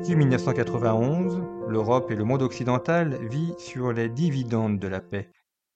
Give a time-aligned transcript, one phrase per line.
[0.00, 5.28] Depuis 1991, l'Europe et le monde occidental vivent sur les dividendes de la paix.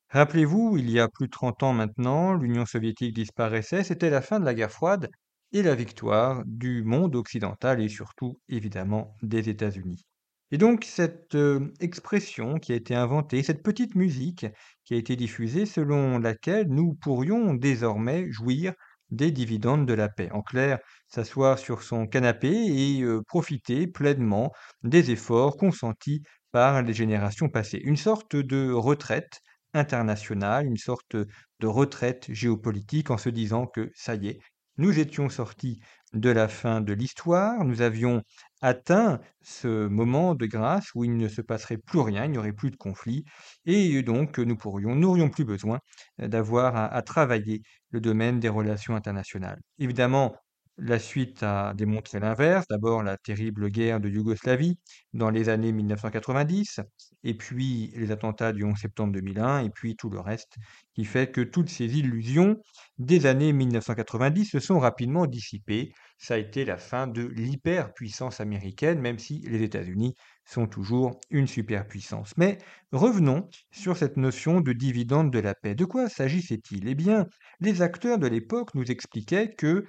[0.08, 4.40] Rappelez-vous, il y a plus de 30 ans maintenant, l'Union soviétique disparaissait, c'était la fin
[4.40, 5.10] de la guerre froide
[5.52, 10.06] et la victoire du monde occidental et surtout évidemment des États-Unis.
[10.52, 14.46] Et donc cette euh, expression qui a été inventée, cette petite musique
[14.86, 18.72] qui a été diffusée selon laquelle nous pourrions désormais jouir
[19.10, 20.30] des dividendes de la paix.
[20.32, 20.78] En clair,
[21.14, 27.80] s'asseoir sur son canapé et euh, profiter pleinement des efforts consentis par les générations passées.
[27.84, 29.40] Une sorte de retraite
[29.74, 34.38] internationale, une sorte de retraite géopolitique en se disant que ça y est,
[34.76, 35.80] nous étions sortis
[36.14, 38.22] de la fin de l'histoire, nous avions
[38.60, 42.52] atteint ce moment de grâce où il ne se passerait plus rien, il n'y aurait
[42.52, 43.24] plus de conflit,
[43.66, 45.78] et donc nous pourrions, n'aurions plus besoin
[46.18, 49.60] d'avoir à, à travailler le domaine des relations internationales.
[49.78, 50.34] Évidemment,
[50.76, 52.66] la suite a démontré l'inverse.
[52.68, 54.78] D'abord, la terrible guerre de Yougoslavie
[55.12, 56.80] dans les années 1990,
[57.22, 60.56] et puis les attentats du 11 septembre 2001, et puis tout le reste,
[60.94, 62.56] qui fait que toutes ces illusions
[62.98, 65.92] des années 1990 se sont rapidement dissipées.
[66.18, 70.14] Ça a été la fin de l'hyperpuissance américaine, même si les États-Unis
[70.44, 72.32] sont toujours une superpuissance.
[72.36, 72.58] Mais
[72.92, 75.74] revenons sur cette notion de dividende de la paix.
[75.74, 76.88] De quoi s'agissait-il?
[76.88, 77.26] Eh bien,
[77.60, 79.84] les acteurs de l'époque nous expliquaient que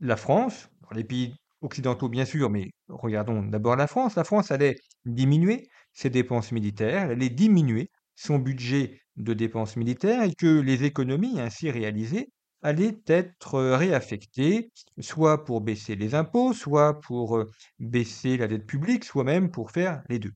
[0.00, 4.76] la France, les pays occidentaux bien sûr, mais regardons d'abord la France, la France allait
[5.04, 10.84] diminuer ses dépenses militaires, elle allait diminuer son budget de dépenses militaires et que les
[10.84, 12.30] économies ainsi réalisées
[12.62, 14.70] allaient être réaffectées,
[15.00, 17.44] soit pour baisser les impôts, soit pour
[17.78, 20.32] baisser la dette publique, soit même pour faire les deux.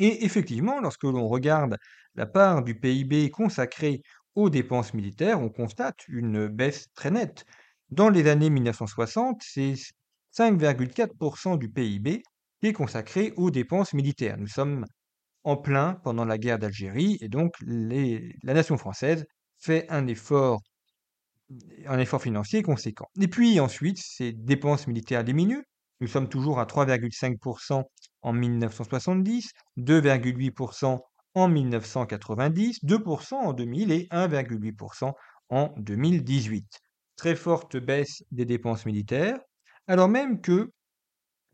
[0.00, 1.76] Et effectivement, lorsque l'on regarde
[2.14, 4.02] la part du PIB consacrée
[4.34, 7.44] aux dépenses militaires, on constate une baisse très nette.
[7.90, 9.74] Dans les années 1960, c'est
[10.36, 12.22] 5,4% du PIB
[12.60, 14.36] qui est consacré aux dépenses militaires.
[14.38, 14.84] Nous sommes
[15.44, 19.26] en plein pendant la guerre d'Algérie et donc la nation française
[19.58, 20.60] fait un effort,
[22.20, 23.08] financier conséquent.
[23.20, 25.64] Et puis ensuite, ces dépenses militaires diminuent.
[26.00, 27.82] Nous sommes toujours à 3,5%
[28.22, 30.98] en 1970, 2,8%
[31.34, 35.12] en 1990, 2% en 2000 et 1,8%
[35.50, 36.83] en 2018
[37.16, 39.38] très forte baisse des dépenses militaires,
[39.86, 40.70] alors même que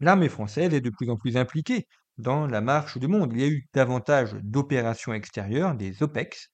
[0.01, 1.87] l'armée française est de plus en plus impliquée
[2.19, 3.33] dans la marche du monde.
[3.35, 6.49] Il y a eu davantage d'opérations extérieures, des OPEX,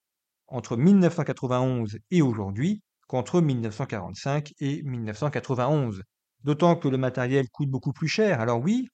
[0.49, 6.03] entre 1991 et aujourd'hui qu'entre 1945 et 1991.
[6.45, 8.41] D'autant que le matériel coûte beaucoup plus cher.
[8.41, 8.89] Alors oui,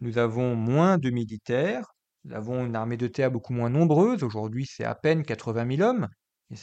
[0.00, 1.86] nous avons moins de militaires,
[2.24, 4.24] nous avons une armée de terre beaucoup moins nombreuse.
[4.24, 6.08] Aujourd'hui, c'est à peine 80 000 hommes.
[6.50, 6.56] Et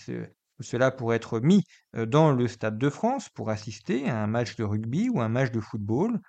[0.60, 4.64] cela pourrait être mis dans le Stade de France pour assister à un match de
[4.64, 6.20] rugby ou un match de football.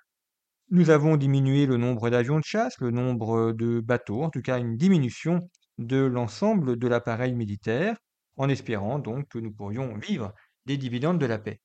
[0.71, 4.57] Nous avons diminué le nombre d'avions de chasse, le nombre de bateaux, en tout cas
[4.59, 5.39] une diminution
[5.77, 7.97] de l'ensemble de l'appareil militaire,
[8.37, 10.33] en espérant donc que nous pourrions vivre
[10.65, 11.59] des dividendes de la paix.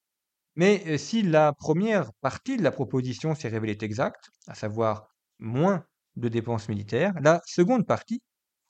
[0.57, 5.07] Mais si la première partie de la proposition s'est révélée exacte, à savoir
[5.39, 5.85] moins
[6.17, 8.21] de dépenses militaires, la seconde partie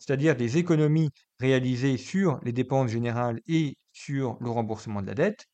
[0.01, 5.47] c'est-à-dire des économies réalisées sur les dépenses générales et sur le remboursement de la dette,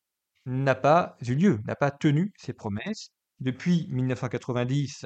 [0.45, 3.09] n'a pas eu lieu, n'a pas tenu ses promesses.
[3.39, 5.05] Depuis 1990,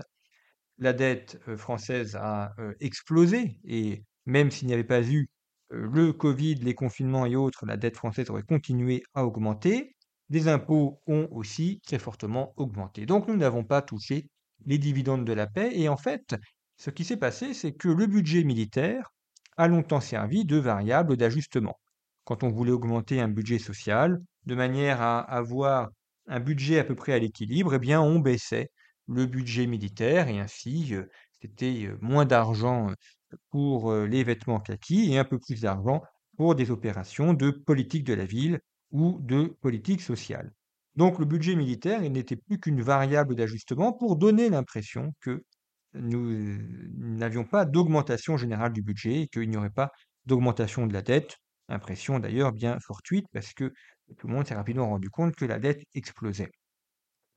[0.77, 5.27] la dette euh, française a euh, explosé et même s'il n'y avait pas eu
[5.73, 9.95] euh, le Covid, les confinements et autres, la dette française aurait continué à augmenter.
[10.29, 13.05] Les impôts ont aussi très fortement augmenté.
[13.05, 14.29] Donc nous n'avons pas touché
[14.65, 15.71] les dividendes de la paix.
[15.73, 16.35] Et en fait,
[16.77, 19.11] ce qui s'est passé, c'est que le budget militaire
[19.57, 21.79] a longtemps servi de variable d'ajustement.
[22.25, 25.89] Quand on voulait augmenter un budget social, de manière à avoir
[26.27, 28.69] un budget à peu près à l'équilibre, eh bien on baissait
[29.07, 31.03] le budget militaire et ainsi euh,
[31.41, 32.93] c'était euh, moins d'argent euh,
[33.49, 36.01] pour les vêtements kaki et un peu plus d'argent
[36.35, 38.59] pour des opérations de politique de la ville
[38.91, 40.51] ou de politique sociale.
[40.95, 45.45] Donc le budget militaire, il n'était plus qu'une variable d'ajustement pour donner l'impression que
[45.93, 46.57] nous
[46.97, 49.91] n'avions pas d'augmentation générale du budget et qu'il n'y aurait pas
[50.25, 51.37] d'augmentation de la dette.
[51.69, 53.71] Impression d'ailleurs bien fortuite parce que
[54.17, 56.51] tout le monde s'est rapidement rendu compte que la dette explosait.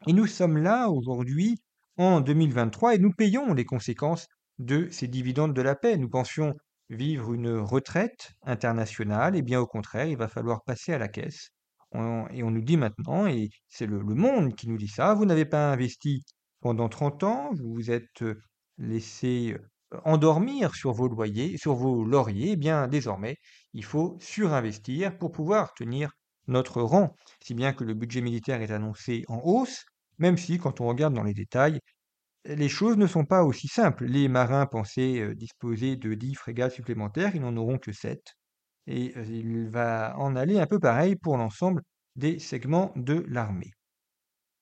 [0.06, 1.56] Et nous sommes là aujourd'hui
[1.96, 4.26] en 2023 et nous payons les conséquences
[4.58, 5.96] de ces dividendes de la paix.
[5.96, 6.54] Nous pensions
[6.90, 11.50] vivre une retraite internationale, et bien au contraire, il va falloir passer à la caisse.
[11.94, 15.24] et on nous dit maintenant, et c'est le, le monde qui nous dit ça, vous
[15.26, 16.24] n'avez pas investi
[16.64, 18.24] pendant 30 ans, vous vous êtes
[18.78, 19.54] laissé
[20.06, 23.36] endormir sur vos loyers, sur vos lauriers, eh bien désormais,
[23.74, 26.12] il faut surinvestir pour pouvoir tenir
[26.46, 29.84] notre rang, si bien que le budget militaire est annoncé en hausse,
[30.16, 31.80] même si, quand on regarde dans les détails,
[32.46, 34.06] les choses ne sont pas aussi simples.
[34.06, 38.22] Les marins pensaient disposer de 10 frégates supplémentaires, ils n'en auront que 7.
[38.86, 41.82] Et il va en aller un peu pareil pour l'ensemble
[42.16, 43.72] des segments de l'armée.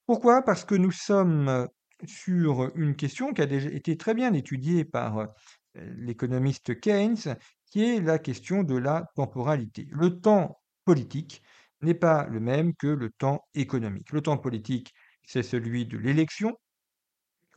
[0.06, 0.42] Pourquoi?
[0.42, 1.68] Parce que nous sommes
[2.04, 5.28] sur une question qui a déjà été très bien étudiée par
[5.74, 7.36] l'économiste Keynes,
[7.70, 9.88] qui est la question de la temporalité.
[9.90, 11.42] Le temps politique
[11.80, 14.12] n'est pas le même que le temps économique.
[14.12, 14.92] Le temps politique,
[15.26, 16.56] c'est celui de l'élection.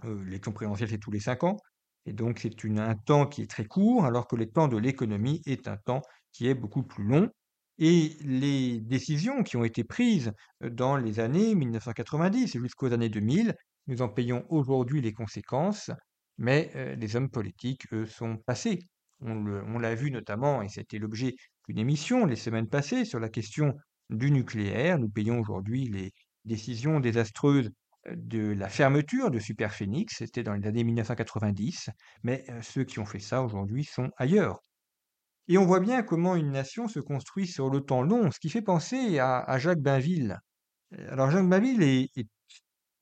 [0.04, 1.58] Euh, l'élection présidentielle, c'est tous les cinq ans.
[2.06, 5.42] Et donc, c'est un temps qui est très court, alors que le temps de l'économie
[5.46, 6.02] est un temps
[6.32, 7.30] qui est beaucoup plus long.
[7.78, 10.32] Et les décisions qui ont été prises
[10.64, 13.54] euh, dans les années 1990 et jusqu'aux années 2000,
[13.88, 15.92] nous en payons aujourd'hui les conséquences,
[16.38, 18.80] mais euh, les hommes politiques, eux, sont passés.
[19.22, 21.36] On l'a vu notamment, et c'était l'objet
[21.68, 23.74] d'une émission les semaines passées sur la question
[24.10, 25.00] du nucléaire.
[25.00, 26.12] Nous payons aujourd'hui les
[26.44, 27.72] décisions désastreuses
[28.14, 31.90] de la fermeture de Superphénix, c'était dans les années 1990,
[32.24, 34.60] mais ceux qui ont fait ça aujourd'hui sont ailleurs.
[35.48, 38.50] Et on voit bien comment une nation se construit sur le temps long, ce qui
[38.50, 40.40] fait penser à, Jacques Bainville.
[41.10, 42.28] Alors Jacques Bainville est,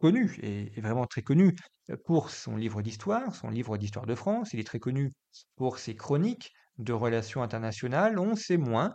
[0.06, 1.56] connu, et est vraiment très connu
[2.04, 5.12] pour son livre d'histoire, son livre d'histoire de France, il est très connu
[5.56, 8.90] pour ses chroniques de relations internationales, on sait moins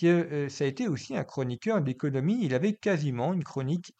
[0.00, 2.38] que ça a été aussi un chroniqueur d'économie.
[2.42, 3.92] Il avait quasiment une chronique,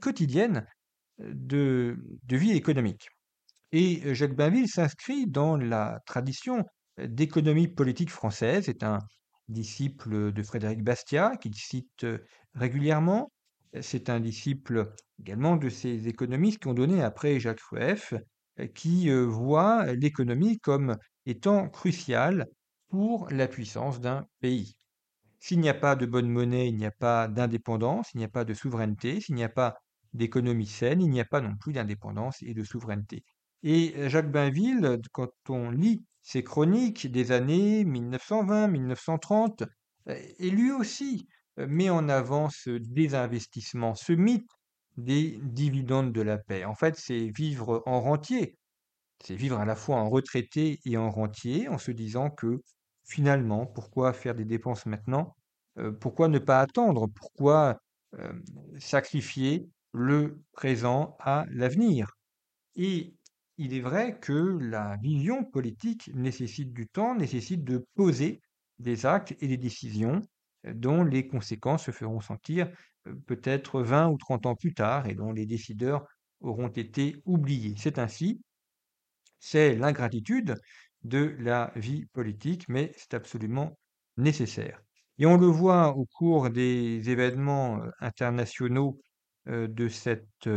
[0.00, 0.66] quotidienne
[1.18, 3.08] de, de vie économique.
[3.72, 6.64] Et Jacques Bainville s'inscrit dans la tradition
[6.98, 8.64] d'économie politique française.
[8.66, 8.98] C'est un
[9.48, 12.06] disciple de Frédéric Bastiat, qu'il cite
[12.54, 13.30] régulièrement.
[13.80, 18.14] C'est un disciple également de ces économistes qui ont donné après Jacques Rueff,
[18.74, 22.46] qui voient l'économie comme étant cruciale
[22.88, 24.76] pour la puissance d'un pays.
[25.38, 28.28] S'il n'y a pas de bonne monnaie, il n'y a pas d'indépendance, il n'y a
[28.28, 29.20] pas de souveraineté.
[29.20, 29.74] S'il n'y a pas
[30.12, 33.24] d'économie saine, il n'y a pas non plus d'indépendance et de souveraineté.
[33.62, 39.64] Et euh, Jacques Bainville, quand on lit ses chroniques des années 1920-1930,
[40.08, 44.50] euh, et lui aussi euh, met en avant ce désinvestissement, ce mythe
[44.96, 46.64] des dividendes de la paix.
[46.64, 48.58] En fait, c'est vivre en rentier.
[49.24, 52.60] C'est vivre à la fois en retraité et en rentier, en se disant que
[53.04, 55.36] finalement, pourquoi faire des dépenses maintenant?
[56.00, 57.06] pourquoi ne pas attendre?
[57.14, 57.80] Pourquoi,
[58.78, 62.12] sacrifier le présent à l'avenir?
[62.76, 63.14] Et
[63.58, 68.40] il est vrai que la vision politique nécessite du temps, nécessite de poser
[68.78, 70.20] des actes et des décisions,
[70.64, 72.70] dont les conséquences se feront sentir,
[73.26, 76.06] peut-être 20 ou 30 ans plus tard et dont les décideurs
[76.40, 77.74] auront été oubliés.
[77.78, 78.42] C'est ainsi,
[79.38, 80.56] c'est l'ingratitude
[81.02, 83.76] de la vie politique, mais c'est absolument
[84.16, 84.80] nécessaire.
[85.18, 89.00] Et on le voit au cours des événements internationaux
[89.46, 90.48] de cette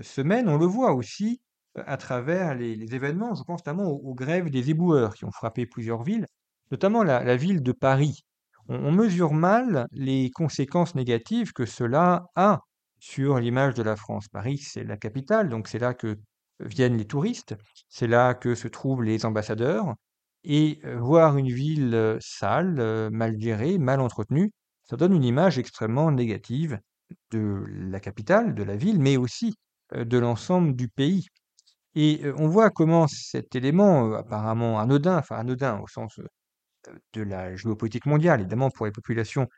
[0.00, 1.40] semaine, on le voit aussi
[1.74, 6.02] à travers les, événements, je pense notamment aux, grèves des éboueurs qui ont frappé plusieurs
[6.02, 6.26] villes,
[6.70, 8.24] notamment la, ville de Paris.
[8.72, 12.60] On mesure mal les conséquences négatives que cela a
[12.98, 14.28] sur l'image de la France.
[14.28, 16.18] Paris, c'est la capitale, donc c'est là que
[16.60, 17.56] viennent les touristes,
[17.88, 19.94] c'est là que se trouvent les ambassadeurs,
[20.44, 24.52] et voir une ville sale, mal gérée, mal entretenue,
[24.84, 26.78] ça donne une image extrêmement négative
[27.30, 29.54] de la capitale, de la ville, mais aussi
[29.94, 31.26] de l'ensemble du pays.
[31.94, 36.18] Et on voit comment cet élément apparemment anodin, enfin anodin au sens
[37.12, 39.48] de la géopolitique mondiale, évidemment pour les populations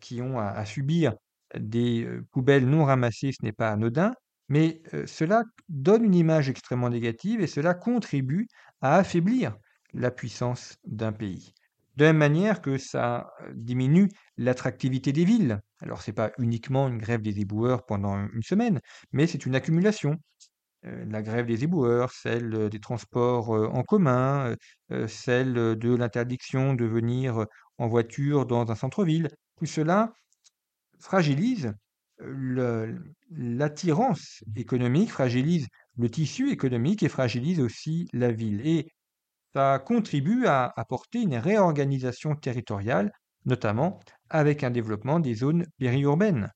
[0.00, 1.14] qui ont à subir
[1.58, 4.12] des poubelles non ramassées, ce n'est pas anodin,
[4.48, 8.46] mais cela donne une image extrêmement négative et cela contribue
[8.80, 9.56] à affaiblir
[9.92, 11.52] la puissance d'un pays.
[11.96, 15.60] De la même manière que ça diminue l'attractivité des villes.
[15.80, 18.80] Alors ce n'est pas uniquement une grève des éboueurs pendant une semaine,
[19.12, 20.16] mais c'est une accumulation.
[20.82, 24.54] La grève des éboueurs, celle des transports en commun,
[25.06, 27.46] celle de l'interdiction de venir
[27.78, 30.12] en voiture dans un centre-ville, tout cela
[31.00, 31.72] fragilise
[33.30, 38.66] l'attirance économique, fragilise le tissu économique et fragilise aussi la ville.
[38.66, 38.88] Et
[39.54, 43.12] ça contribue à apporter une réorganisation territoriale,
[43.44, 46.50] notamment avec un développement des zones périurbaines.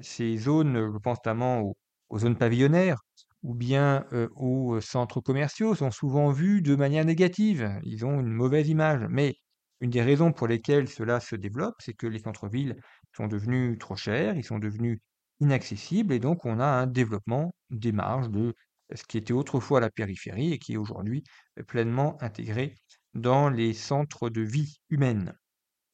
[0.00, 1.76] Ces zones, je pense notamment aux,
[2.10, 3.00] aux zones pavillonnaires
[3.42, 4.06] ou bien
[4.36, 7.78] aux centres commerciaux sont souvent vus de manière négative.
[7.84, 9.06] Ils ont une mauvaise image.
[9.10, 9.36] Mais
[9.80, 12.76] une des raisons pour lesquelles cela se développe, c'est que les centres-villes
[13.16, 15.00] sont devenus trop chers, ils sont devenus
[15.40, 18.54] inaccessibles, et donc on a un développement des marges de
[18.94, 21.24] ce qui était autrefois la périphérie et qui est aujourd'hui
[21.66, 22.74] pleinement intégré
[23.14, 25.34] dans les centres de vie humaine.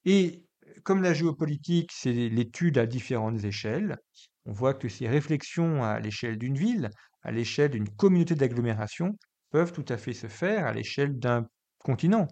[0.04, 0.46] Et
[0.84, 3.98] comme la géopolitique, c'est l'étude à différentes échelles,
[4.46, 6.90] on voit que ces réflexions à l'échelle d'une ville,
[7.22, 9.18] à l'échelle d'une communauté d'agglomération,
[9.50, 11.46] peuvent tout à fait se faire à l'échelle d'un
[11.78, 12.28] continent.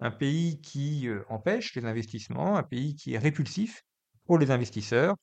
[0.00, 3.82] Un pays qui euh, empêche les investissements, un pays qui est répulsif
[4.26, 5.16] pour les investisseurs,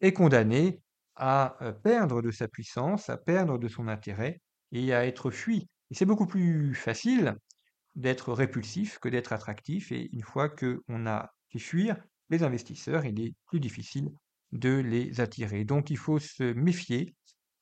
[0.00, 0.80] est condamné
[1.16, 4.40] à euh, perdre de sa puissance, à perdre de son intérêt
[4.70, 5.68] et à être fui.
[5.90, 7.34] Et c'est beaucoup plus facile
[7.96, 9.90] d'être répulsif que d'être attractif.
[9.90, 11.96] Et une fois qu'on a fait fuir
[12.30, 14.10] les investisseurs, il est plus difficile
[14.52, 15.64] de les attirer.
[15.64, 17.14] Donc il faut se méfier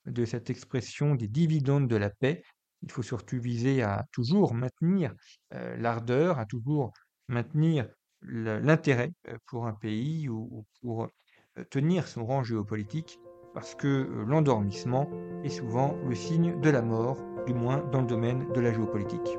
[0.06, 2.42] de cette expression des dividendes de la paix.
[2.82, 5.12] Il faut surtout viser à toujours maintenir
[5.54, 6.92] euh, l'ardeur, à toujours
[7.28, 7.88] maintenir
[8.22, 11.04] l'intérêt euh, pour un pays ou, pour
[11.58, 13.18] euh, tenir son rang géopolitique,
[13.54, 15.08] parce que l'endormissement
[15.42, 17.16] est souvent le signe de la mort,
[17.46, 19.38] du moins dans le domaine de la géopolitique.